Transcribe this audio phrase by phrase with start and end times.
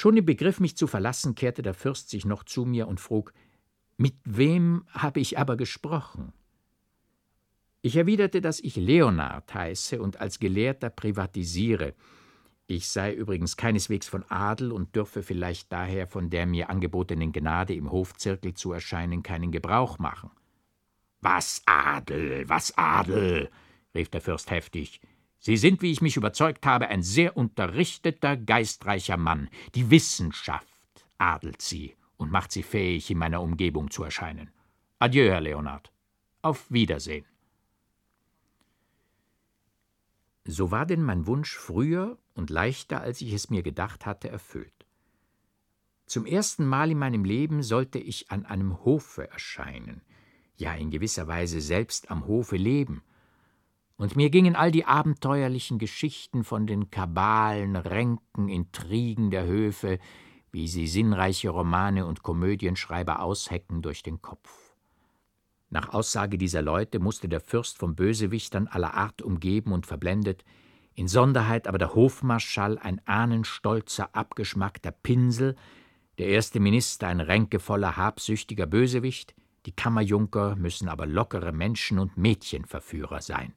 [0.00, 3.32] Schon im Begriff, mich zu verlassen, kehrte der Fürst sich noch zu mir und frug,
[3.96, 6.32] mit wem habe ich aber gesprochen?
[7.82, 11.96] Ich erwiderte, dass ich Leonard heiße und als Gelehrter privatisiere.
[12.68, 17.74] Ich sei übrigens keineswegs von Adel und dürfe vielleicht daher von der mir angebotenen Gnade
[17.74, 20.30] im Hofzirkel zu erscheinen keinen Gebrauch machen.
[21.22, 23.50] Was Adel, was Adel,
[23.96, 25.00] rief der Fürst heftig.
[25.38, 29.48] Sie sind, wie ich mich überzeugt habe, ein sehr unterrichteter, geistreicher Mann.
[29.74, 30.66] Die Wissenschaft
[31.16, 34.50] adelt Sie und macht Sie fähig, in meiner Umgebung zu erscheinen.
[34.98, 35.92] Adieu, Herr Leonard.
[36.42, 37.24] Auf Wiedersehen.
[40.44, 44.86] So war denn mein Wunsch früher und leichter, als ich es mir gedacht hatte, erfüllt.
[46.06, 50.00] Zum ersten Mal in meinem Leben sollte ich an einem Hofe erscheinen,
[50.56, 53.02] ja in gewisser Weise selbst am Hofe leben.
[53.98, 59.98] Und mir gingen all die abenteuerlichen Geschichten von den Kabalen, Ränken, Intrigen der Höfe,
[60.52, 64.76] wie sie sinnreiche Romane und Komödienschreiber aushecken, durch den Kopf.
[65.68, 70.44] Nach Aussage dieser Leute musste der Fürst von Bösewichtern aller Art umgeben und verblendet,
[70.94, 75.56] insonderheit aber der Hofmarschall ein ahnenstolzer, abgeschmackter Pinsel,
[76.18, 79.34] der erste Minister ein ränkevoller, habsüchtiger Bösewicht,
[79.66, 83.52] die Kammerjunker müssen aber lockere Menschen und Mädchenverführer sein.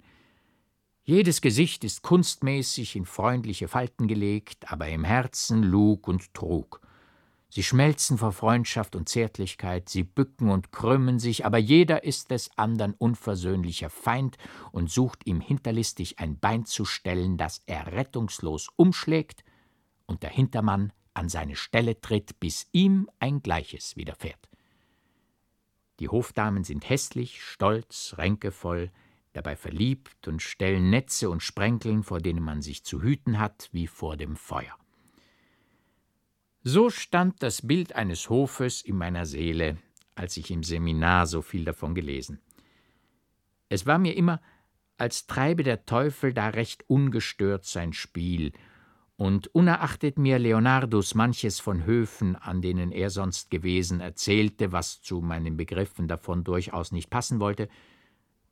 [1.11, 6.79] Jedes Gesicht ist kunstmäßig in freundliche Falten gelegt, aber im Herzen Lug und Trug.
[7.49, 12.49] Sie schmelzen vor Freundschaft und Zärtlichkeit, sie bücken und krümmen sich, aber jeder ist des
[12.57, 14.37] andern unversöhnlicher Feind
[14.71, 19.43] und sucht ihm hinterlistig ein Bein zu stellen, das er rettungslos umschlägt
[20.05, 24.47] und der Hintermann an seine Stelle tritt, bis ihm ein Gleiches widerfährt.
[25.99, 28.91] Die Hofdamen sind hässlich, stolz, ränkevoll,
[29.33, 33.87] dabei verliebt und stellen Netze und Sprenkeln, vor denen man sich zu hüten hat, wie
[33.87, 34.75] vor dem Feuer.
[36.63, 39.77] So stand das Bild eines Hofes in meiner Seele,
[40.15, 42.39] als ich im Seminar so viel davon gelesen.
[43.69, 44.41] Es war mir immer,
[44.97, 48.51] als treibe der Teufel da recht ungestört sein Spiel,
[49.21, 55.21] und unerachtet mir Leonardus manches von Höfen, an denen er sonst gewesen, erzählte, was zu
[55.21, 57.69] meinen Begriffen davon durchaus nicht passen wollte,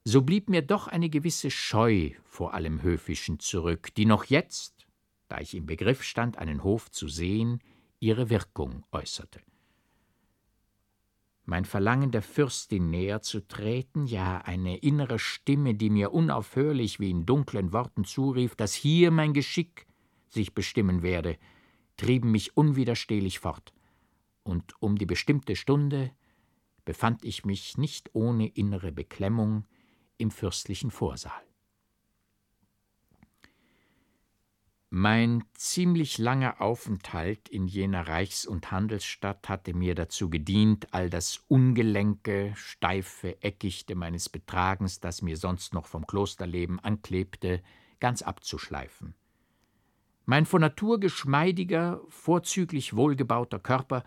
[0.10, 4.88] so blieb mir doch eine gewisse Scheu vor allem Höfischen zurück, die noch jetzt,
[5.28, 7.60] da ich im Begriff stand, einen Hof zu sehen,
[8.00, 9.40] ihre Wirkung äußerte.
[11.46, 17.12] Mein Verlangen, der Fürstin näher zu treten, ja eine innere Stimme, die mir unaufhörlich wie
[17.12, 19.86] in dunklen Worten zurief, dass hier mein Geschick
[20.28, 21.38] sich bestimmen werde,
[21.98, 23.74] trieben mich unwiderstehlich fort,
[24.42, 26.12] und um die bestimmte Stunde
[26.84, 29.66] befand ich mich nicht ohne innere Beklemmung
[30.20, 31.42] im fürstlichen Vorsaal.
[34.92, 41.44] Mein ziemlich langer Aufenthalt in jener Reichs- und Handelsstadt hatte mir dazu gedient, all das
[41.48, 47.62] Ungelenke, Steife, Eckichte meines Betragens, das mir sonst noch vom Klosterleben anklebte,
[48.00, 49.14] ganz abzuschleifen.
[50.26, 54.04] Mein von Natur geschmeidiger, vorzüglich wohlgebauter Körper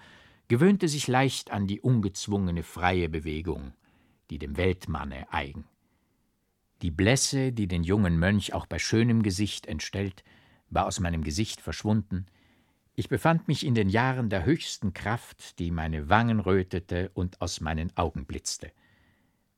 [0.48, 3.72] gewöhnte sich leicht an die ungezwungene freie Bewegung,
[4.30, 5.64] die dem Weltmanne eigen.
[6.82, 10.25] Die Blässe, die den jungen Mönch auch bei schönem Gesicht entstellt,
[10.69, 12.26] war aus meinem Gesicht verschwunden.
[12.94, 17.60] Ich befand mich in den Jahren der höchsten Kraft, die meine Wangen rötete und aus
[17.60, 18.72] meinen Augen blitzte.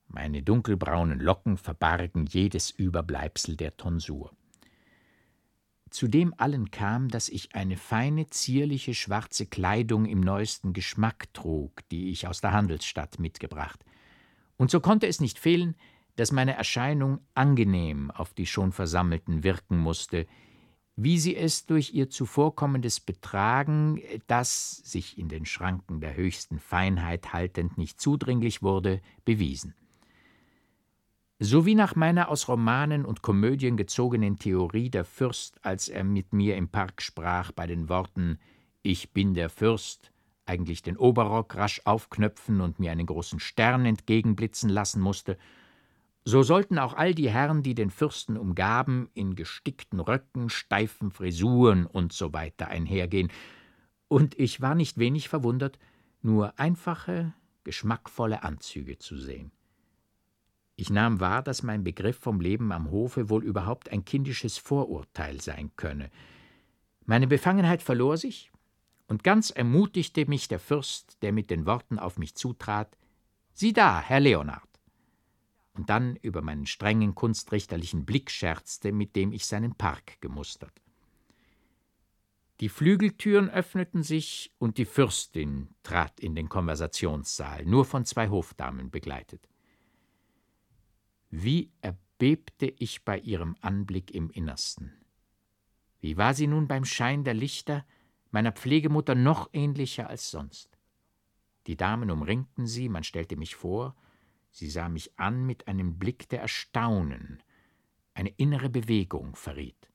[0.07, 4.31] Meine dunkelbraunen Locken verbargen jedes Überbleibsel der Tonsur.
[5.89, 11.89] Zu dem allen kam, dass ich eine feine, zierliche schwarze Kleidung im neuesten Geschmack trug,
[11.89, 13.85] die ich aus der Handelsstadt mitgebracht.
[14.57, 15.75] Und so konnte es nicht fehlen,
[16.17, 20.27] dass meine Erscheinung angenehm auf die schon Versammelten wirken musste,
[20.97, 27.33] wie sie es durch ihr zuvorkommendes Betragen, das, sich in den Schranken der höchsten Feinheit
[27.33, 29.75] haltend, nicht zudringlich wurde, bewiesen.
[31.41, 36.33] So wie nach meiner aus Romanen und Komödien gezogenen Theorie der Fürst, als er mit
[36.33, 38.39] mir im Park sprach, bei den Worten
[38.83, 40.13] Ich bin der Fürst,
[40.47, 45.37] eigentlich den Oberrock rasch aufknöpfen und mir einen großen Stern entgegenblitzen lassen musste,
[46.25, 51.87] so sollten auch all die Herren, die den Fürsten umgaben, in gestickten Röcken, steifen Frisuren
[51.87, 53.31] und so einhergehen,
[54.09, 55.79] und ich war nicht wenig verwundert,
[56.23, 57.35] nur einfache,
[57.65, 59.51] geschmackvolle Anzüge zu sehen.
[60.77, 65.41] Ich nahm wahr, dass mein Begriff vom Leben am Hofe wohl überhaupt ein kindisches Vorurteil
[65.41, 66.11] sein könne.
[67.05, 68.51] Meine Befangenheit verlor sich,
[69.07, 72.97] und ganz ermutigte mich der Fürst, der mit den Worten auf mich zutrat
[73.53, 74.74] Sieh da, Herr Leonard
[75.75, 80.81] und dann über meinen strengen kunstrichterlichen Blick scherzte, mit dem ich seinen Park gemustert.
[82.61, 88.91] Die Flügeltüren öffneten sich und die Fürstin trat in den Konversationssaal, nur von zwei Hofdamen
[88.91, 89.49] begleitet.
[91.31, 94.93] Wie erbebte ich bei ihrem Anblick im Innersten.
[96.01, 97.85] Wie war sie nun beim Schein der Lichter
[98.31, 100.77] meiner Pflegemutter noch ähnlicher als sonst.
[101.69, 103.95] Die Damen umringten sie, man stellte mich vor,
[104.55, 107.43] sie sah mich an mit einem Blick der Erstaunen,
[108.15, 109.91] eine innere Bewegung verriet.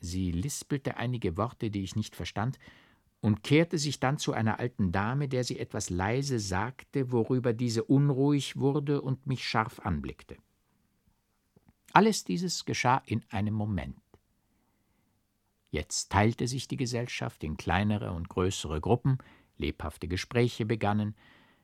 [0.00, 2.58] Sie lispelte einige Worte, die ich nicht verstand,
[3.20, 7.84] und kehrte sich dann zu einer alten Dame, der sie etwas leise sagte, worüber diese
[7.84, 10.36] unruhig wurde und mich scharf anblickte.
[11.92, 14.00] Alles dieses geschah in einem Moment.
[15.70, 19.18] Jetzt teilte sich die Gesellschaft in kleinere und größere Gruppen,
[19.56, 21.14] lebhafte Gespräche begannen,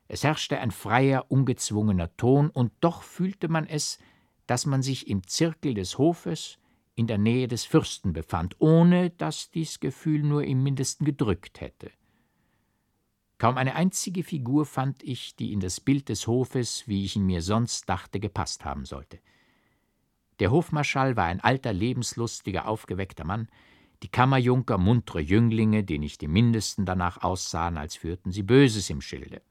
[0.09, 3.99] es herrschte ein freier, ungezwungener Ton, und doch fühlte man es,
[4.47, 6.59] dass man sich im Zirkel des Hofes,
[6.95, 11.93] in der Nähe des Fürsten befand, ohne dass dies Gefühl nur im mindesten gedrückt hätte.
[13.37, 17.27] Kaum eine einzige Figur fand ich, die in das Bild des Hofes, wie ich ihn
[17.27, 19.21] mir sonst dachte, gepasst haben sollte.
[20.41, 23.49] Der Hofmarschall war ein alter, lebenslustiger, aufgeweckter Mann,
[24.03, 29.01] die Kammerjunker muntere Jünglinge, die nicht im mindesten danach aussahen, als führten sie Böses im
[29.01, 29.43] Schilde.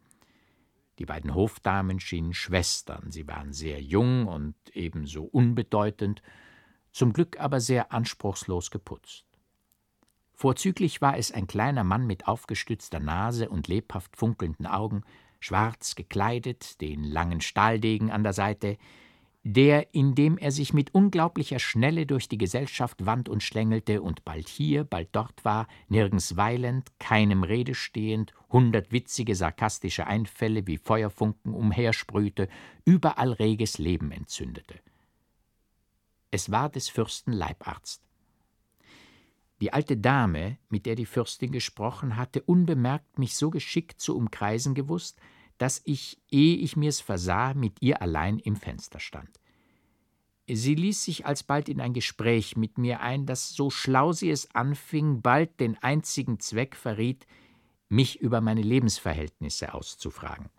[1.00, 6.22] Die beiden Hofdamen schienen Schwestern, sie waren sehr jung und ebenso unbedeutend
[6.92, 9.26] zum Glück aber sehr anspruchslos geputzt.
[10.34, 15.04] Vorzüglich war es ein kleiner Mann mit aufgestützter Nase und lebhaft funkelnden Augen,
[15.40, 18.78] schwarz gekleidet, den langen Stahldegen an der Seite,
[19.48, 24.50] der, indem er sich mit unglaublicher Schnelle durch die Gesellschaft wand und schlängelte und bald
[24.50, 31.54] hier, bald dort war, nirgends weilend, keinem Rede stehend, hundert witzige, sarkastische Einfälle wie Feuerfunken
[31.54, 32.50] umhersprühte,
[32.84, 34.82] überall reges Leben entzündete.
[36.30, 38.04] Es war des Fürsten Leibarzt.
[39.62, 44.76] Die alte Dame, mit der die Fürstin gesprochen hatte, unbemerkt mich so geschickt zu umkreisen
[44.76, 45.22] gewusst,
[45.58, 49.40] dass ich, ehe ich mir's versah, mit ihr allein im Fenster stand.
[50.50, 54.54] Sie ließ sich alsbald in ein Gespräch mit mir ein, das, so schlau sie es
[54.56, 57.28] anfing, bald den einzigen Zweck verriet,
[57.90, 60.50] mich über meine Lebensverhältnisse auszufragen.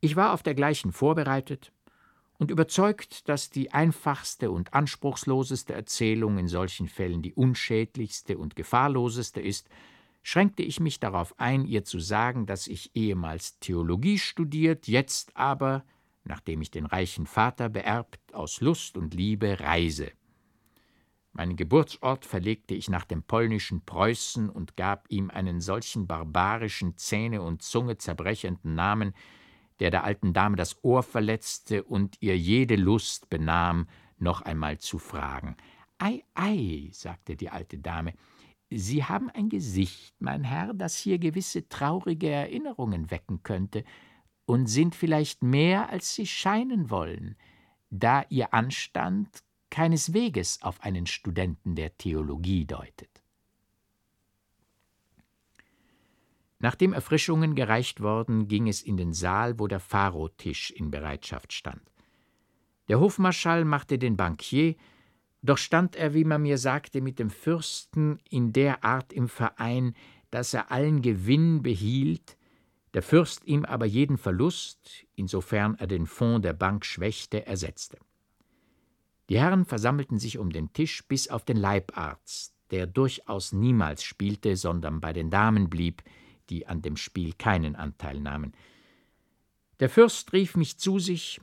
[0.00, 1.72] Ich war auf dergleichen vorbereitet,
[2.42, 9.40] und überzeugt, dass die einfachste und anspruchsloseste Erzählung in solchen Fällen die unschädlichste und gefahrloseste
[9.40, 9.68] ist,
[10.22, 15.84] schränkte ich mich darauf ein, ihr zu sagen, dass ich ehemals Theologie studiert, jetzt aber,
[16.24, 20.12] nachdem ich den reichen Vater beerbt, aus Lust und Liebe reise.
[21.32, 27.40] Meinen Geburtsort verlegte ich nach dem polnischen Preußen und gab ihm einen solchen barbarischen, Zähne
[27.40, 29.14] und Zunge zerbrechenden Namen,
[29.80, 34.98] der der alten Dame das Ohr verletzte und ihr jede Lust benahm, noch einmal zu
[34.98, 35.56] fragen.
[35.98, 38.12] Ei, ei, sagte die alte Dame,
[38.78, 43.84] Sie haben ein Gesicht, mein Herr, das hier gewisse traurige Erinnerungen wecken könnte,
[44.44, 47.36] und sind vielleicht mehr, als Sie scheinen wollen,
[47.90, 53.22] da Ihr Anstand keinesweges auf einen Studenten der Theologie deutet.
[56.58, 61.82] Nachdem Erfrischungen gereicht worden, ging es in den Saal, wo der Pharotisch in Bereitschaft stand.
[62.88, 64.76] Der Hofmarschall machte den Bankier,
[65.42, 69.94] doch stand er, wie man mir sagte, mit dem Fürsten in der Art im Verein,
[70.30, 72.36] dass er allen Gewinn behielt,
[72.94, 77.98] der Fürst ihm aber jeden Verlust, insofern er den Fonds der Bank schwächte, ersetzte.
[79.28, 84.56] Die Herren versammelten sich um den Tisch bis auf den Leibarzt, der durchaus niemals spielte,
[84.56, 86.02] sondern bei den Damen blieb,
[86.50, 88.52] die an dem Spiel keinen Anteil nahmen.
[89.80, 91.40] Der Fürst rief mich zu sich,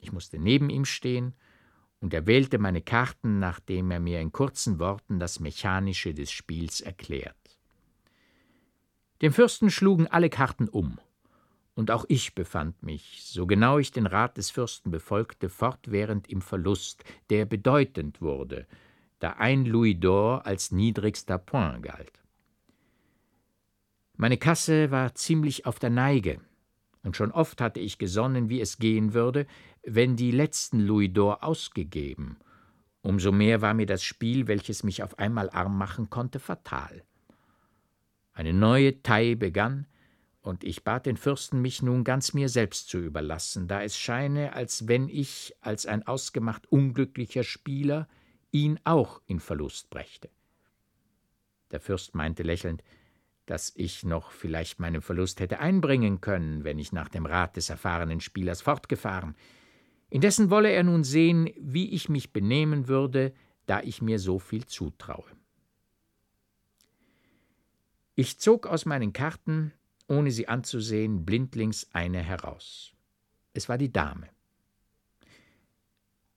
[0.00, 1.34] ich musste neben ihm stehen,
[2.02, 6.80] und er wählte meine Karten, nachdem er mir in kurzen Worten das Mechanische des Spiels
[6.80, 7.36] erklärt.
[9.22, 10.98] Dem Fürsten schlugen alle Karten um,
[11.74, 16.42] und auch ich befand mich, so genau ich den Rat des Fürsten befolgte, fortwährend im
[16.42, 18.66] Verlust, der bedeutend wurde,
[19.20, 22.20] da ein Louis d'Or als niedrigster Point galt.
[24.16, 26.40] Meine Kasse war ziemlich auf der Neige,
[27.02, 29.46] und schon oft hatte ich gesonnen, wie es gehen würde,
[29.82, 32.36] wenn die letzten Louis d'Or ausgegeben.
[33.00, 37.02] Umso mehr war mir das Spiel, welches mich auf einmal arm machen konnte, fatal.
[38.32, 39.86] Eine neue Taille begann,
[40.42, 44.54] und ich bat den Fürsten, mich nun ganz mir selbst zu überlassen, da es scheine,
[44.54, 48.08] als wenn ich als ein ausgemacht unglücklicher Spieler
[48.50, 50.30] ihn auch in Verlust brächte.
[51.70, 52.82] Der Fürst meinte lächelnd,
[53.46, 57.70] dass ich noch vielleicht meinen Verlust hätte einbringen können, wenn ich nach dem Rat des
[57.70, 59.34] erfahrenen Spielers fortgefahren.
[60.10, 63.32] Indessen wolle er nun sehen, wie ich mich benehmen würde,
[63.66, 65.24] da ich mir so viel zutraue.
[68.14, 69.72] Ich zog aus meinen Karten,
[70.06, 72.92] ohne sie anzusehen, blindlings eine heraus.
[73.54, 74.28] Es war die Dame.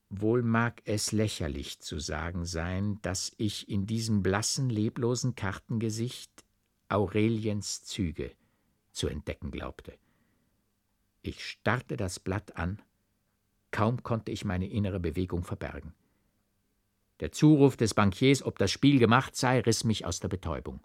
[0.10, 6.45] Wohl mag es lächerlich zu sagen sein, dass ich in diesem blassen, leblosen Kartengesicht
[6.90, 8.32] Aureliens Züge
[8.92, 9.98] zu entdecken glaubte.
[11.22, 12.82] Ich starrte das Blatt an,
[13.72, 15.94] kaum konnte ich meine innere Bewegung verbergen.
[17.20, 20.82] Der Zuruf des Bankiers, ob das Spiel gemacht sei, riss mich aus der Betäubung.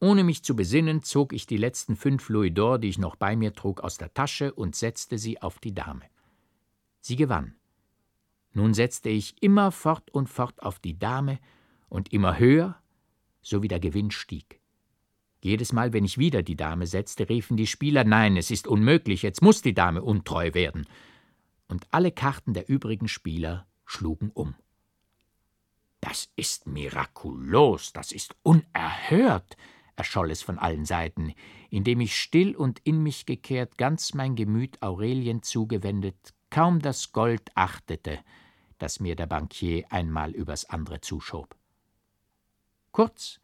[0.00, 3.36] Ohne mich zu besinnen, zog ich die letzten fünf Louis d'Or, die ich noch bei
[3.36, 6.04] mir trug, aus der Tasche und setzte sie auf die Dame.
[7.00, 7.56] Sie gewann.
[8.52, 11.38] Nun setzte ich immer fort und fort auf die Dame
[11.88, 12.80] und immer höher,
[13.42, 14.60] so wie der Gewinn stieg.
[15.40, 19.22] Jedes Mal, wenn ich wieder die Dame setzte, riefen die Spieler Nein, es ist unmöglich,
[19.22, 20.86] jetzt muss die Dame untreu werden.
[21.68, 24.54] Und alle Karten der übrigen Spieler schlugen um.
[26.00, 29.56] Das ist mirakulos, das ist unerhört,
[29.96, 31.34] erscholl es von allen Seiten,
[31.70, 37.50] indem ich still und in mich gekehrt ganz mein Gemüt Aurelien zugewendet, kaum das Gold
[37.54, 38.18] achtete,
[38.78, 41.56] das mir der Bankier einmal übers andere zuschob.
[42.92, 43.40] Kurz,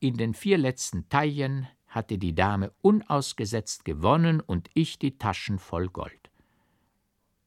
[0.00, 5.88] in den vier letzten Taillen hatte die Dame unausgesetzt gewonnen und ich die Taschen voll
[5.88, 6.30] Gold.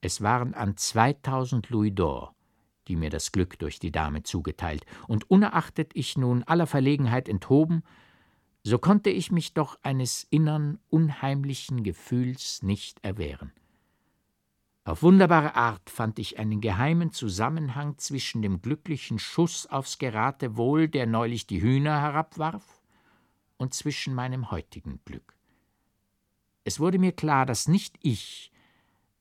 [0.02, 2.32] Es waren an zweitausend Louis d'Or,
[2.88, 7.84] die mir das Glück durch die Dame zugeteilt, und unerachtet ich nun aller Verlegenheit enthoben,
[8.64, 13.52] so konnte ich mich doch eines innern, unheimlichen Gefühls nicht erwehren.
[14.90, 21.06] Auf wunderbare Art fand ich einen geheimen Zusammenhang zwischen dem glücklichen Schuss aufs Geratewohl, der
[21.06, 22.82] neulich die Hühner herabwarf,
[23.58, 25.38] und zwischen meinem heutigen Glück.
[26.64, 28.52] Es wurde mir klar, dass nicht ich,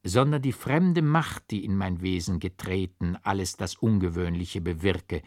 [0.02, 5.20] sondern die fremde Macht, die in mein Wesen getreten, alles das Ungewöhnliche bewirke,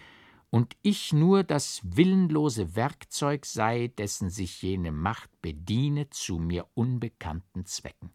[0.49, 7.67] und ich nur das willenlose Werkzeug sei, dessen sich jene Macht bediene zu mir unbekannten
[7.67, 8.09] Zwecken.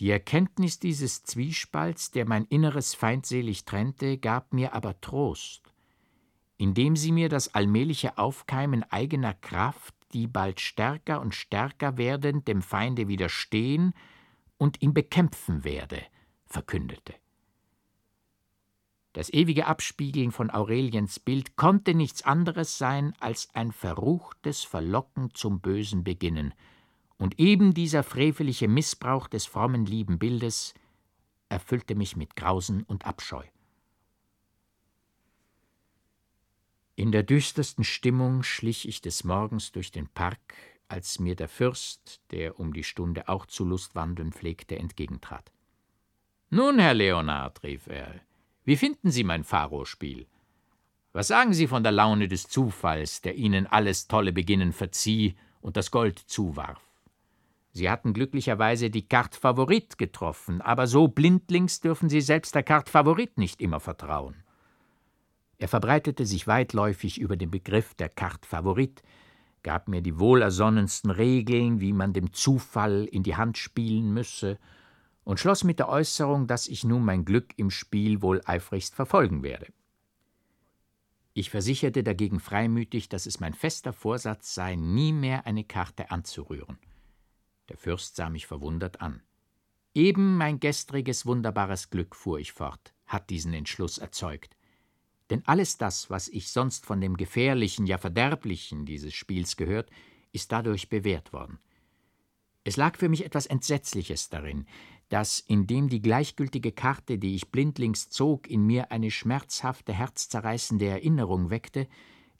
[0.00, 5.62] Die Erkenntnis dieses Zwiespalts, der mein Inneres feindselig trennte, gab mir aber Trost,
[6.56, 12.62] indem sie mir das allmähliche Aufkeimen eigener Kraft, die bald stärker und stärker werdend dem
[12.62, 13.94] Feinde widerstehen
[14.56, 16.02] und ihn bekämpfen werde,
[16.46, 17.14] verkündete.
[19.12, 25.60] Das ewige Abspiegeln von Aureliens Bild konnte nichts anderes sein als ein verruchtes Verlocken zum
[25.60, 26.52] bösen Beginnen,
[27.18, 30.74] und eben dieser freveliche Missbrauch des frommen lieben Bildes
[31.48, 33.44] erfüllte mich mit Grausen und Abscheu.
[36.96, 40.54] In der düstersten Stimmung schlich ich des Morgens durch den Park,
[40.86, 45.50] als mir der Fürst, der um die Stunde auch zu Lustwandeln pflegte, entgegentrat.
[46.50, 48.20] Nun, Herr Leonard, rief er,
[48.64, 50.26] wie finden Sie mein Pharospiel?
[51.12, 55.76] Was sagen Sie von der Laune des Zufalls, der Ihnen alles tolle Beginnen verzieh und
[55.76, 56.80] das Gold zuwarf?
[57.76, 62.88] Sie hatten glücklicherweise die Carte Favorit getroffen, aber so blindlings dürfen Sie selbst der Carte
[62.90, 64.36] Favorit nicht immer vertrauen.
[65.58, 69.02] Er verbreitete sich weitläufig über den Begriff der Carte Favorit,
[69.64, 74.60] gab mir die wohlersonnensten Regeln, wie man dem Zufall in die Hand spielen müsse,
[75.24, 79.42] und schloss mit der Äußerung, dass ich nun mein Glück im Spiel wohl eifrigst verfolgen
[79.42, 79.66] werde.
[81.32, 86.78] Ich versicherte dagegen freimütig, dass es mein fester Vorsatz sei, nie mehr eine Karte anzurühren.
[87.68, 89.22] Der Fürst sah mich verwundert an.
[89.94, 94.56] Eben mein gestriges wunderbares Glück, fuhr ich fort, hat diesen Entschluss erzeugt.
[95.30, 99.90] Denn alles das, was ich sonst von dem Gefährlichen, ja Verderblichen dieses Spiels gehört,
[100.32, 101.58] ist dadurch bewährt worden.
[102.64, 104.66] Es lag für mich etwas Entsetzliches darin,
[105.10, 111.50] dass, indem die gleichgültige Karte, die ich blindlings zog, in mir eine schmerzhafte, herzzerreißende Erinnerung
[111.50, 111.86] weckte,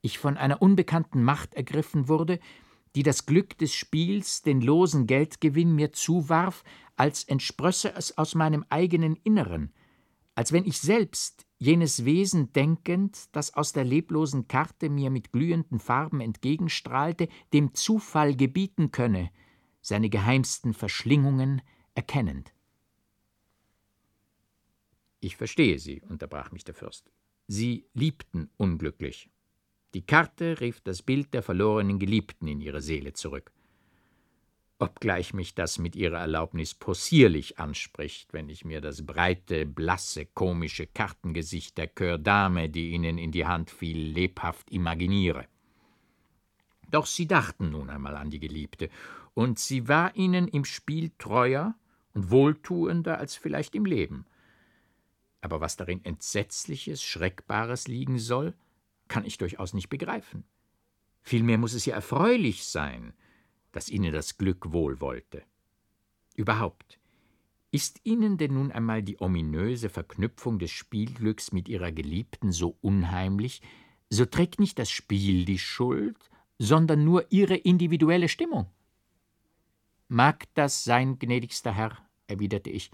[0.01, 2.41] ich von einer unbekannten Macht ergriffen wurde,
[2.95, 6.65] die das Glück des Spiels, den losen Geldgewinn mir zuwarf,
[6.97, 9.73] als entsprösse es aus meinem eigenen Inneren,
[10.35, 15.79] als wenn ich selbst, jenes Wesen denkend, das aus der leblosen Karte mir mit glühenden
[15.79, 19.31] Farben entgegenstrahlte, dem Zufall gebieten könne,
[19.81, 21.63] seine geheimsten Verschlingungen
[21.95, 22.53] erkennend.
[25.21, 27.11] Ich verstehe Sie, unterbrach mich der Fürst.
[27.47, 29.31] Sie liebten unglücklich.
[29.95, 33.53] Die Karte rief das Bild der verlorenen Geliebten in ihre Seele zurück.
[34.81, 40.89] Obgleich mich das mit Ihrer Erlaubnis possierlich anspricht, wenn ich mir das breite, blasse, komische
[40.89, 45.47] Kartengesicht der Coeur Dame, die Ihnen in die Hand fiel, lebhaft imaginiere.
[46.91, 48.91] Doch Sie dachten nun einmal an die Geliebte,
[49.33, 51.75] und sie war Ihnen im Spiel treuer
[52.13, 54.27] und wohltuender als vielleicht im Leben.
[55.41, 58.55] Aber was darin Entsetzliches, Schreckbares liegen soll,
[59.15, 60.43] kann ich durchaus nicht begreifen.
[61.23, 63.13] Vielmehr muss es ja erfreulich sein,
[63.71, 65.45] dass Ihnen das Glück wohl wollte.
[66.35, 66.99] Überhaupt,
[67.71, 73.63] ist Ihnen denn nun einmal die ominöse Verknüpfung des Spielglücks mit Ihrer Geliebten so unheimlich,
[74.11, 76.19] so trägt nicht das Spiel die Schuld,
[76.59, 78.67] sondern nur Ihre individuelle Stimmung.
[80.09, 82.91] Mag das sein, gnädigster Herr, erwiderte ich,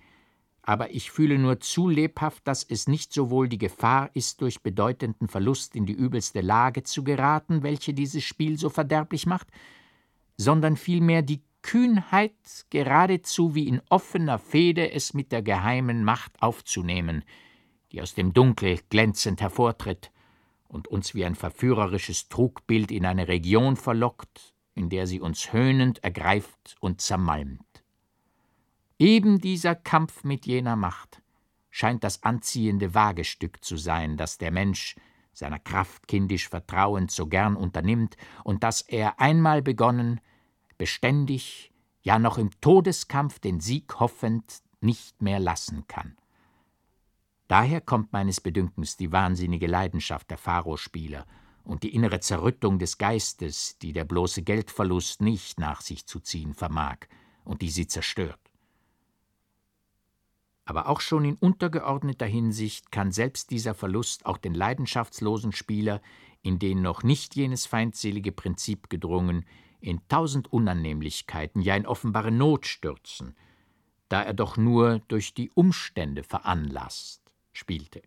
[0.62, 5.28] aber ich fühle nur zu lebhaft, dass es nicht sowohl die Gefahr ist, durch bedeutenden
[5.28, 9.48] Verlust in die übelste Lage zu geraten, welche dieses Spiel so verderblich macht,
[10.36, 12.32] sondern vielmehr die Kühnheit,
[12.70, 17.24] geradezu wie in offener Fehde es mit der geheimen Macht aufzunehmen,
[17.92, 20.10] die aus dem Dunkel glänzend hervortritt
[20.68, 26.02] und uns wie ein verführerisches Trugbild in eine Region verlockt, in der sie uns höhnend
[26.02, 27.60] ergreift und zermalmt.
[29.00, 31.22] Eben dieser Kampf mit jener Macht
[31.70, 34.94] scheint das anziehende Wagestück zu sein, das der Mensch
[35.32, 40.20] seiner Kraft kindisch vertrauend so gern unternimmt und das er einmal begonnen,
[40.76, 46.18] beständig, ja noch im Todeskampf den Sieg hoffend, nicht mehr lassen kann.
[47.48, 51.24] Daher kommt meines Bedünkens die wahnsinnige Leidenschaft der Pharospieler
[51.64, 56.52] und die innere Zerrüttung des Geistes, die der bloße Geldverlust nicht nach sich zu ziehen
[56.52, 56.98] vermag
[57.44, 58.49] und die sie zerstört.
[60.70, 66.00] Aber auch schon in untergeordneter Hinsicht kann selbst dieser Verlust auch den leidenschaftslosen Spieler,
[66.42, 69.44] in den noch nicht jenes feindselige Prinzip gedrungen,
[69.80, 73.34] in tausend Unannehmlichkeiten, ja in offenbare Not stürzen,
[74.08, 78.00] da er doch nur durch die Umstände veranlasst spielte.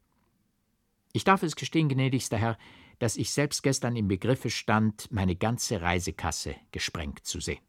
[1.11, 2.57] Ich darf es gestehen, gnädigster Herr,
[2.97, 7.59] dass ich selbst gestern im Begriffe stand, meine ganze Reisekasse gesprengt zu sehen.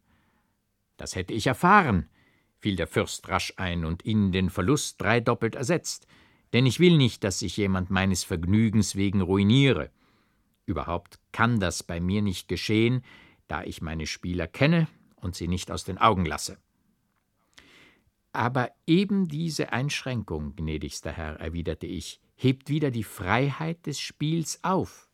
[0.97, 2.09] Das hätte ich erfahren,
[2.65, 6.07] fiel der Fürst rasch ein und Ihnen den Verlust dreidoppelt ersetzt,
[6.55, 9.91] denn ich will nicht, dass sich jemand meines Vergnügens wegen ruiniere.
[10.65, 13.05] Überhaupt kann das bei mir nicht geschehen,
[13.49, 16.57] da ich meine Spieler kenne und sie nicht aus den Augen lasse.
[18.33, 25.11] Aber eben diese Einschränkung, gnädigster Herr, erwiderte ich, hebt wieder die Freiheit des Spiels auf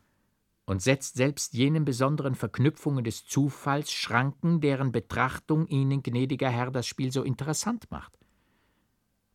[0.64, 6.86] und setzt selbst jenen besonderen Verknüpfungen des Zufalls Schranken, deren Betrachtung Ihnen, gnädiger Herr, das
[6.86, 8.18] Spiel so interessant macht.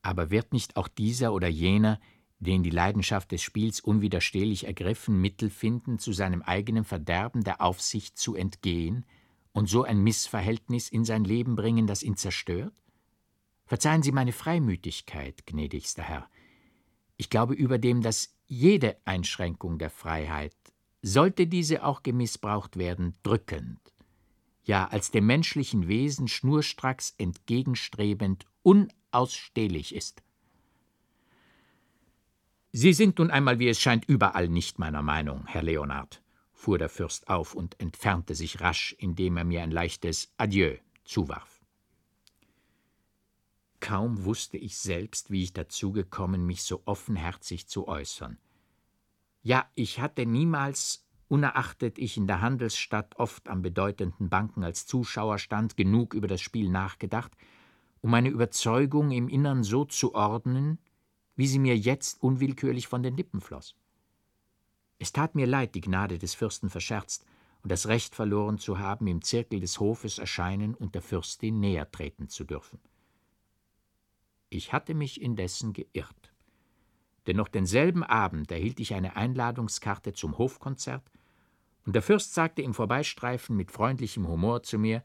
[0.02, 2.00] Aber wird nicht auch dieser oder jener,
[2.40, 8.18] den die Leidenschaft des Spiels unwiderstehlich ergriffen, Mittel finden, zu seinem eigenen Verderben der Aufsicht
[8.18, 9.06] zu entgehen
[9.52, 12.74] und so ein Missverhältnis in sein Leben bringen, das ihn zerstört?
[13.66, 16.30] Verzeihen Sie meine Freimütigkeit, gnädigster Herr.
[17.18, 20.56] Ich glaube überdem, dass jede Einschränkung der Freiheit,
[21.06, 23.80] sollte diese auch gemissbraucht werden, drückend,
[24.64, 30.24] ja als dem menschlichen Wesen schnurstracks entgegenstrebend unausstehlich ist.
[32.72, 36.90] Sie sind nun einmal, wie es scheint, überall nicht meiner Meinung, Herr Leonard, fuhr der
[36.90, 41.62] Fürst auf und entfernte sich rasch, indem er mir ein leichtes Adieu zuwarf.
[43.80, 48.40] Kaum wusste ich selbst, wie ich dazu gekommen, mich so offenherzig zu äußern.
[49.46, 55.38] Ja, ich hatte niemals, unerachtet ich in der Handelsstadt oft an bedeutenden Banken als Zuschauer
[55.38, 57.32] stand, genug über das Spiel nachgedacht,
[58.02, 60.80] um meine Überzeugung im Innern so zu ordnen,
[61.36, 63.76] wie sie mir jetzt unwillkürlich von den Lippen floss.
[64.98, 67.24] Es tat mir leid, die Gnade des Fürsten verscherzt
[67.62, 71.92] und das Recht verloren zu haben, im Zirkel des Hofes erscheinen und der Fürstin näher
[71.92, 72.80] treten zu dürfen.
[74.50, 76.35] Ich hatte mich indessen geirrt.
[77.28, 81.04] Denn noch denselben Abend erhielt ich eine Einladungskarte zum Hofkonzert,
[81.86, 85.04] und der Fürst sagte im Vorbeistreifen mit freundlichem Humor zu mir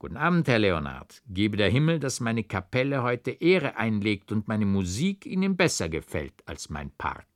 [0.00, 1.22] Guten Abend, Herr Leonard.
[1.28, 6.32] Gebe der Himmel, dass meine Kapelle heute Ehre einlegt und meine Musik Ihnen besser gefällt
[6.46, 7.26] als mein Park.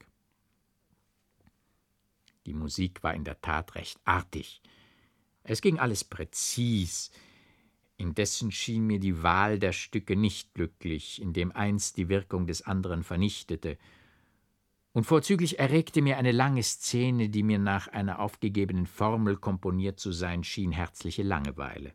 [2.46, 4.62] Die Musik war in der Tat recht artig.
[5.42, 7.10] Es ging alles präzis,
[7.96, 13.04] Indessen schien mir die Wahl der Stücke nicht glücklich, indem eins die Wirkung des anderen
[13.04, 13.78] vernichtete,
[14.94, 20.12] und vorzüglich erregte mir eine lange Szene, die mir nach einer aufgegebenen Formel komponiert zu
[20.12, 21.92] sein schien, herzliche Langeweile.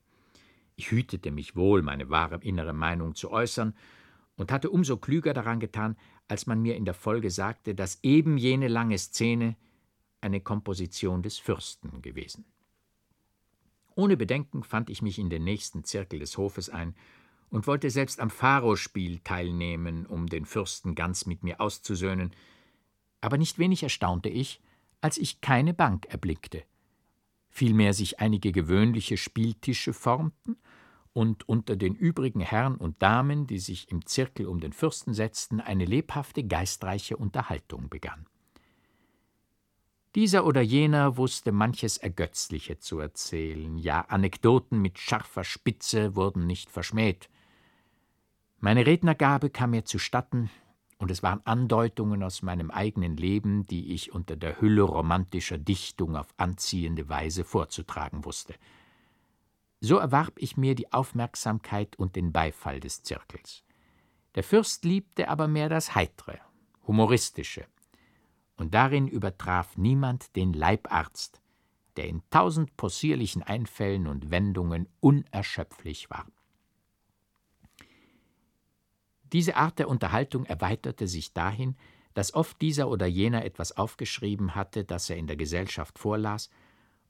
[0.76, 3.74] Ich hütete mich wohl, meine wahre innere Meinung zu äußern,
[4.36, 8.38] und hatte umso klüger daran getan, als man mir in der Folge sagte, dass eben
[8.38, 9.56] jene lange Szene
[10.22, 12.46] eine Komposition des Fürsten gewesen.
[13.96, 16.96] Ohne Bedenken fand ich mich in den nächsten Zirkel des Hofes ein
[17.50, 22.32] und wollte selbst am Pharospiel teilnehmen, um den Fürsten ganz mit mir auszusöhnen,
[23.22, 24.62] aber nicht wenig erstaunte ich,
[25.02, 26.64] als ich keine Bank erblickte.
[27.50, 30.58] Vielmehr sich einige gewöhnliche Spieltische formten
[31.14, 35.60] und unter den übrigen Herren und Damen, die sich im Zirkel um den Fürsten setzten,
[35.60, 38.26] eine lebhafte, geistreiche Unterhaltung begann.
[40.16, 46.72] Dieser oder jener wusste manches Ergötzliche zu erzählen, ja Anekdoten mit scharfer Spitze wurden nicht
[46.72, 47.30] verschmäht.
[48.60, 50.50] Meine Rednergabe kam mir zustatten,
[51.00, 56.16] und es waren Andeutungen aus meinem eigenen Leben, die ich unter der Hülle romantischer Dichtung
[56.16, 58.54] auf anziehende Weise vorzutragen wusste.
[59.80, 63.64] So erwarb ich mir die Aufmerksamkeit und den Beifall des Zirkels.
[64.36, 66.40] Der Fürst liebte aber mehr das Heitre,
[66.86, 67.66] Humoristische,
[68.58, 71.42] und darin übertraf niemand den Leibarzt,
[71.96, 76.28] der in tausend possierlichen Einfällen und Wendungen unerschöpflich war.
[79.34, 81.76] Diese Art der Unterhaltung erweiterte sich dahin,
[82.14, 86.50] dass oft dieser oder jener etwas aufgeschrieben hatte, das er in der Gesellschaft vorlas,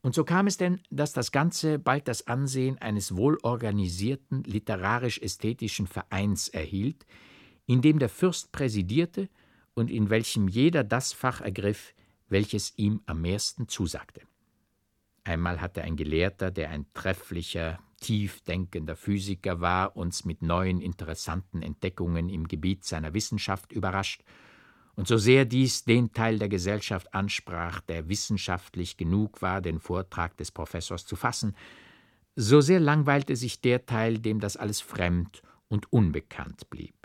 [0.02, 6.48] und so kam es denn, dass das Ganze bald das Ansehen eines wohlorganisierten literarisch-ästhetischen Vereins
[6.48, 7.06] erhielt,
[7.66, 9.30] in dem der Fürst präsidierte
[9.74, 11.94] und in welchem jeder das Fach ergriff,
[12.30, 14.22] welches ihm am meisten zusagte.
[15.26, 22.30] Einmal hatte ein Gelehrter, der ein trefflicher, tiefdenkender Physiker war, uns mit neuen interessanten Entdeckungen
[22.30, 24.24] im Gebiet seiner Wissenschaft überrascht,
[24.96, 30.36] und so sehr dies den Teil der Gesellschaft ansprach, der wissenschaftlich genug war, den Vortrag
[30.36, 31.56] des Professors zu fassen,
[32.36, 36.96] so sehr langweilte sich der Teil, dem das alles fremd und unbekannt blieb.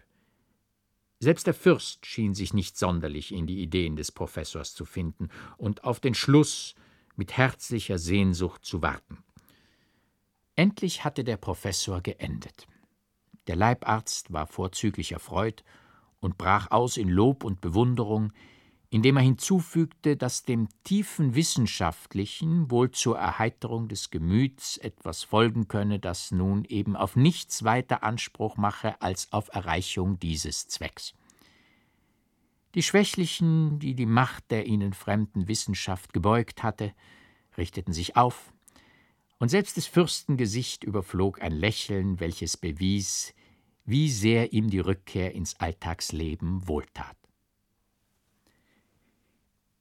[1.20, 5.84] Selbst der Fürst schien sich nicht sonderlich in die Ideen des Professors zu finden und
[5.84, 6.74] auf den Schluss
[7.16, 9.24] mit herzlicher Sehnsucht zu warten.
[10.56, 12.66] Endlich hatte der Professor geendet.
[13.46, 15.64] Der Leibarzt war vorzüglich erfreut
[16.20, 18.32] und brach aus in Lob und Bewunderung,
[18.88, 25.98] indem er hinzufügte, dass dem tiefen Wissenschaftlichen wohl zur Erheiterung des Gemüts etwas folgen könne,
[25.98, 31.14] das nun eben auf nichts weiter Anspruch mache als auf Erreichung dieses Zwecks.
[32.76, 36.94] Die Schwächlichen, die die Macht der ihnen fremden Wissenschaft gebeugt hatte,
[37.58, 38.53] richteten sich auf,
[39.38, 43.34] und selbst des Fürsten Gesicht überflog ein Lächeln, welches bewies,
[43.84, 47.16] wie sehr ihm die Rückkehr ins Alltagsleben wohltat.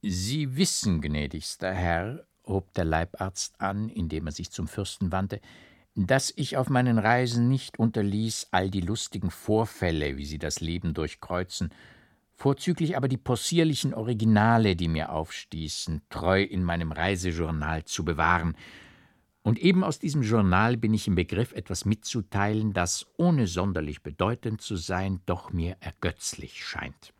[0.01, 5.39] Sie wissen, gnädigster Herr, hob der Leibarzt an, indem er sich zum Fürsten wandte,
[5.95, 10.93] dass ich auf meinen Reisen nicht unterließ, all die lustigen Vorfälle, wie sie das Leben
[10.93, 11.69] durchkreuzen,
[12.35, 18.57] vorzüglich aber die possierlichen Originale, die mir aufstießen, treu in meinem Reisejournal zu bewahren,
[19.43, 24.61] und eben aus diesem Journal bin ich im Begriff, etwas mitzuteilen, das, ohne sonderlich bedeutend
[24.61, 27.13] zu sein, doch mir ergötzlich scheint.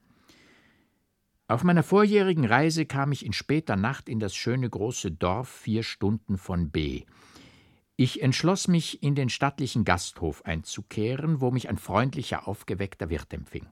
[1.49, 5.83] Auf meiner vorjährigen Reise kam ich in später Nacht in das schöne große Dorf vier
[5.83, 7.03] Stunden von B.
[7.97, 13.67] Ich entschloss mich, in den stattlichen Gasthof einzukehren, wo mich ein freundlicher, aufgeweckter Wirt empfing.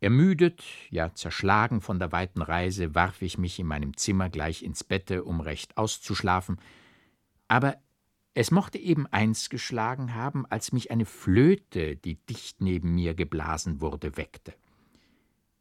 [0.00, 4.82] Ermüdet, ja zerschlagen von der weiten Reise, warf ich mich in meinem Zimmer gleich ins
[4.82, 6.58] Bette, um recht auszuschlafen,
[7.52, 7.76] aber
[8.32, 13.82] es mochte eben eins geschlagen haben, als mich eine Flöte, die dicht neben mir geblasen
[13.82, 14.54] wurde, weckte.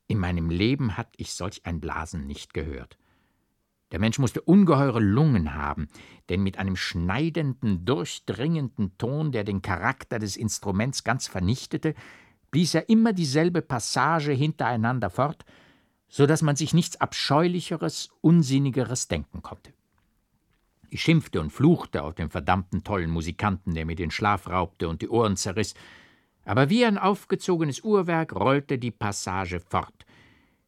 [0.08, 2.98] In meinem Leben hatte ich solch ein Blasen nicht gehört.
[3.92, 5.90] Der Mensch musste ungeheure Lungen haben,
[6.30, 11.94] denn mit einem schneidenden, durchdringenden Ton, der den Charakter des Instruments ganz vernichtete,
[12.52, 15.44] blies er immer dieselbe Passage hintereinander fort,
[16.08, 19.74] so dass man sich nichts Abscheulicheres, Unsinnigeres denken konnte.
[20.94, 25.02] Ich schimpfte und fluchte auf den verdammten tollen Musikanten, der mir den Schlaf raubte und
[25.02, 25.74] die Ohren zerriss,
[26.44, 30.06] aber wie ein aufgezogenes Uhrwerk rollte die Passage fort,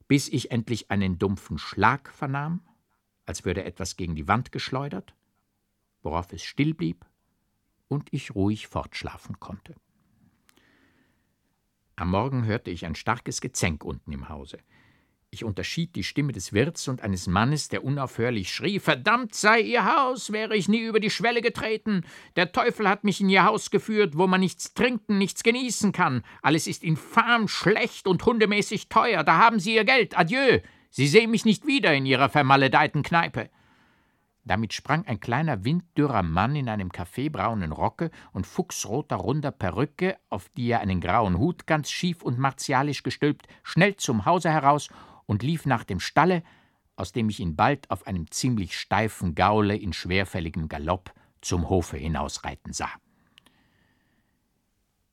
[0.08, 2.62] bis ich endlich einen dumpfen Schlag vernahm,
[3.26, 5.14] als würde etwas gegen die Wand geschleudert,
[6.04, 7.06] worauf es still blieb
[7.90, 9.76] und ich ruhig fortschlafen konnte.
[11.98, 14.60] Am Morgen hörte ich ein starkes Gezänk unten im Hause.
[15.34, 19.84] Ich unterschied die Stimme des Wirts und eines Mannes, der unaufhörlich schrie: Verdammt sei Ihr
[19.84, 22.06] Haus, wäre ich nie über die Schwelle getreten.
[22.36, 26.22] Der Teufel hat mich in Ihr Haus geführt, wo man nichts trinken, nichts genießen kann.
[26.44, 29.24] Alles ist infam, schlecht und hundemäßig teuer.
[29.24, 30.16] Da haben Sie Ihr Geld.
[30.16, 30.60] Adieu.
[30.92, 33.50] Sie sehen mich nicht wieder in Ihrer vermaledeiten Kneipe.
[34.46, 40.50] Damit sprang ein kleiner winddürrer Mann in einem kaffeebraunen Rocke und fuchsroter runder Perücke, auf
[40.50, 44.90] die er einen grauen Hut ganz schief und martialisch gestülpt, schnell zum Hause heraus
[45.26, 46.44] und lief nach dem Stalle,
[46.96, 51.98] aus dem ich ihn bald auf einem ziemlich steifen Gaule in schwerfälligem Galopp zum Hofe
[51.98, 52.92] hinausreiten sah.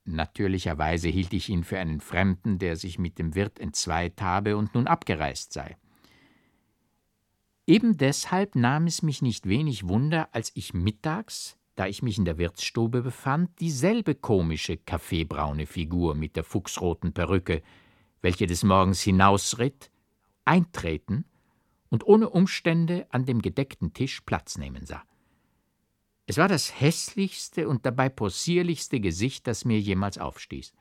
[0.03, 4.73] Natürlicherweise hielt ich ihn für einen Fremden, der sich mit dem Wirt entzweit habe und
[4.73, 5.77] nun abgereist sei.
[7.67, 12.25] Eben deshalb nahm es mich nicht wenig Wunder, als ich mittags, da ich mich in
[12.25, 17.61] der Wirtsstube befand, dieselbe komische kaffeebraune Figur mit der fuchsroten Perücke,
[18.21, 19.90] welche des Morgens hinausritt,
[20.45, 21.25] eintreten
[21.89, 25.03] und ohne Umstände an dem gedeckten Tisch Platz nehmen sah.
[26.25, 30.73] Es war das hässlichste und dabei possierlichste Gesicht, das mir jemals aufstieß.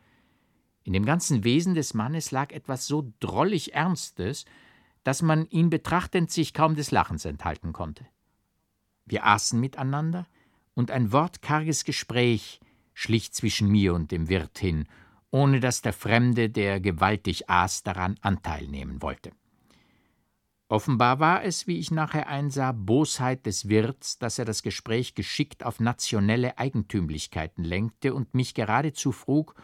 [0.85, 4.45] In dem ganzen Wesen des Mannes lag etwas so drollig Ernstes,
[5.03, 8.07] dass man ihn betrachtend sich kaum des Lachens enthalten konnte.
[9.07, 10.27] Wir aßen miteinander,
[10.75, 12.61] und ein wortkarges Gespräch
[12.95, 14.87] schlich zwischen mir und dem Wirt hin,
[15.31, 19.33] ohne dass der Fremde, der gewaltig aß, daran Anteil nehmen wollte.
[20.71, 25.67] Offenbar war es, wie ich nachher einsah, Bosheit des Wirts, dass er das Gespräch geschickt
[25.67, 29.57] auf nationelle Eigentümlichkeiten lenkte und mich geradezu frug,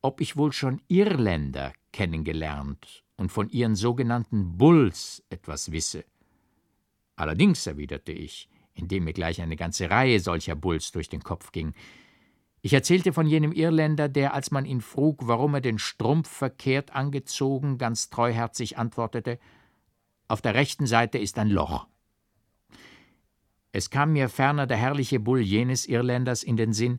[0.00, 6.06] ob ich wohl schon Irländer kennengelernt und von ihren sogenannten Bulls etwas wisse.
[7.14, 11.74] Allerdings, erwiderte ich, indem mir gleich eine ganze Reihe solcher Bulls durch den Kopf ging.
[12.62, 16.94] Ich erzählte von jenem Irländer, der, als man ihn frug, warum er den Strumpf verkehrt
[16.94, 19.38] angezogen, ganz treuherzig antwortete:
[20.34, 21.86] Auf der rechten Seite ist ein Loch.
[23.70, 26.98] Es kam mir ferner der herrliche Bull jenes Irländers in den Sinn,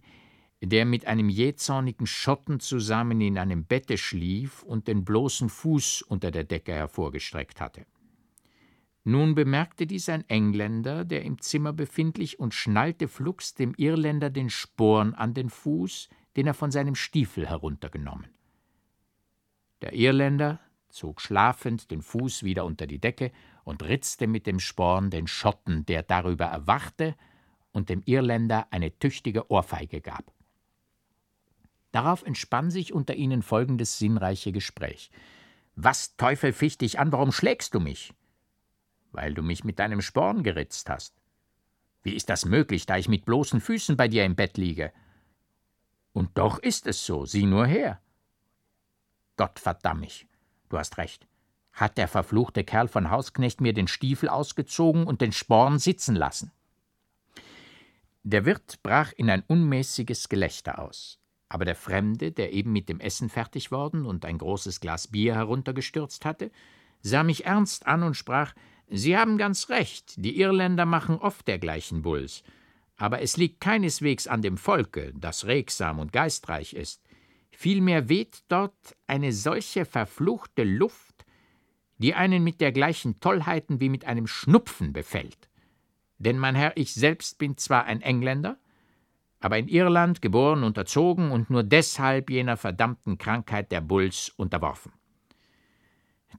[0.61, 6.31] der mit einem jähzornigen Schotten zusammen in einem Bette schlief und den bloßen Fuß unter
[6.31, 7.85] der Decke hervorgestreckt hatte.
[9.03, 14.49] Nun bemerkte dies ein Engländer, der im Zimmer befindlich, und schnallte flugs dem Irländer den
[14.49, 18.29] Sporn an den Fuß, den er von seinem Stiefel heruntergenommen.
[19.81, 20.61] Der Irländer
[20.95, 23.31] zog schlafend den Fuß wieder unter die Decke
[23.63, 27.15] und ritzte mit dem Sporn den Schotten, der darüber erwachte
[27.71, 30.31] und dem Irländer eine tüchtige Ohrfeige gab.
[31.91, 35.11] Darauf entspann sich unter ihnen folgendes sinnreiche Gespräch.
[35.75, 38.13] Was Teufel ficht dich an, warum schlägst du mich?
[39.11, 41.15] Weil du mich mit deinem Sporn geritzt hast.
[42.03, 44.93] Wie ist das möglich, da ich mit bloßen Füßen bei dir im Bett liege?
[46.13, 48.01] Und doch ist es so, sieh nur her.
[49.37, 50.27] Gott verdamm mich,
[50.75, 51.25] du hast recht.
[51.71, 56.51] Hat der verfluchte Kerl von Hausknecht mir den Stiefel ausgezogen und den Sporn sitzen lassen?
[58.23, 61.19] Der Wirt brach in ein unmäßiges Gelächter aus.
[61.47, 65.35] Aber der Fremde, der eben mit dem Essen fertig worden und ein großes Glas Bier
[65.35, 66.51] heruntergestürzt hatte,
[67.01, 68.53] sah mich ernst an und sprach
[68.87, 72.43] Sie haben ganz recht, die Irländer machen oft dergleichen Bulls,
[72.97, 77.01] aber es liegt keineswegs an dem Volke, das regsam und geistreich ist.
[77.57, 81.25] Vielmehr weht dort eine solche verfluchte Luft,
[81.97, 85.49] die einen mit dergleichen Tollheiten wie mit einem Schnupfen befällt.
[86.17, 88.57] Denn, mein Herr, ich selbst bin zwar ein Engländer,
[89.39, 94.91] aber in Irland geboren und erzogen und nur deshalb jener verdammten Krankheit der Bulls unterworfen.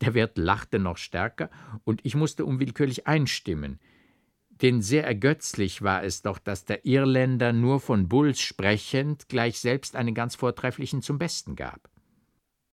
[0.02, 1.48] Der Wirt lachte noch stärker,
[1.84, 3.80] und ich musste unwillkürlich einstimmen.
[4.62, 9.96] Denn sehr ergötzlich war es doch, dass der Irländer nur von Bulls sprechend gleich selbst
[9.96, 11.90] einen ganz vortrefflichen zum Besten gab.